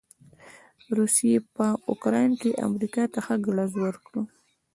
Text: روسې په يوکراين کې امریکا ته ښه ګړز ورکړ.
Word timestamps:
روسې 0.97 1.31
په 1.55 1.65
يوکراين 1.87 2.31
کې 2.41 2.59
امریکا 2.67 3.03
ته 3.13 3.19
ښه 3.25 3.35
ګړز 3.45 3.71
ورکړ. 3.83 4.13